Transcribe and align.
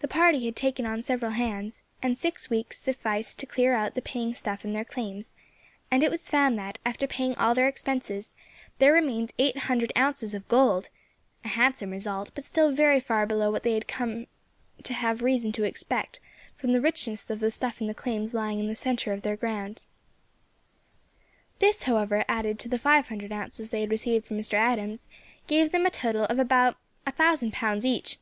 The 0.00 0.06
party 0.06 0.44
had 0.44 0.54
taken 0.54 0.84
on 0.84 1.00
several 1.00 1.30
hands, 1.32 1.80
and 2.02 2.18
six 2.18 2.50
weeks 2.50 2.76
sufficed 2.78 3.38
to 3.38 3.46
clear 3.46 3.74
out 3.74 3.94
the 3.94 4.02
paying 4.02 4.34
stuff 4.34 4.66
in 4.66 4.74
their 4.74 4.84
claims, 4.84 5.32
and 5.90 6.02
it 6.02 6.10
was 6.10 6.28
found 6.28 6.58
that, 6.58 6.78
after 6.84 7.06
paying 7.06 7.34
all 7.36 7.54
their 7.54 7.66
expenses, 7.66 8.34
there 8.78 8.92
remained 8.92 9.32
eight 9.38 9.56
hundred 9.56 9.92
ounces 9.96 10.34
of 10.34 10.46
gold; 10.48 10.90
a 11.42 11.48
handsome 11.48 11.90
result, 11.90 12.30
but 12.34 12.44
still 12.44 12.70
very 12.70 13.00
far 13.00 13.24
below 13.24 13.50
what 13.50 13.62
they 13.62 13.80
had 14.90 15.22
reason 15.22 15.52
to 15.52 15.64
expect 15.64 16.20
from 16.58 16.74
the 16.74 16.80
richness 16.82 17.30
of 17.30 17.40
the 17.40 17.50
stuff 17.50 17.80
in 17.80 17.86
the 17.86 17.94
claims 17.94 18.34
lying 18.34 18.60
in 18.60 18.66
the 18.66 18.74
centre 18.74 19.10
of 19.14 19.22
their 19.22 19.36
ground. 19.38 19.86
This, 21.60 21.84
however, 21.84 22.26
added 22.28 22.58
to 22.58 22.68
the 22.68 22.76
five 22.76 23.08
hundred 23.08 23.32
ounces 23.32 23.70
they 23.70 23.80
had 23.80 23.90
received 23.90 24.26
from 24.26 24.36
Mr. 24.38 24.58
Adams, 24.58 25.08
gave 25.46 25.72
them 25.72 25.86
a 25.86 25.90
total 25.90 26.26
of 26.26 26.38
about 26.38 26.76
a 27.06 27.10
thousand 27.12 27.54
pounds 27.54 27.86
each. 27.86 28.18